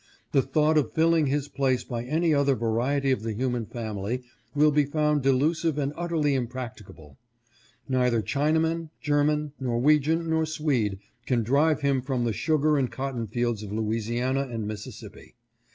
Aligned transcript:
The 0.31 0.41
thought 0.41 0.79
of 0.79 0.93
filling 0.93 1.27
his 1.27 1.47
place 1.47 1.83
by 1.83 2.03
any 2.05 2.33
other 2.33 2.55
variety 2.55 3.11
of 3.11 3.21
the 3.21 3.33
human 3.35 3.67
family, 3.67 4.23
will 4.55 4.71
be 4.71 4.83
found 4.83 5.21
delusive 5.21 5.77
and 5.77 5.93
utterly 5.95 6.33
im 6.33 6.47
practicable. 6.47 7.19
Neither 7.87 8.23
Chinaman, 8.23 8.89
German, 8.99 9.51
Norwegian, 9.59 10.27
nor 10.27 10.47
Swede 10.47 10.97
can 11.27 11.43
drive 11.43 11.81
him 11.81 12.01
from 12.01 12.23
the 12.23 12.33
sugar 12.33 12.79
and 12.79 12.91
cotton 12.91 13.27
fields 13.27 13.61
of 13.61 13.71
Louisiana 13.71 14.47
and 14.49 14.67
Missis 14.67 14.99
sippi. 14.99 15.35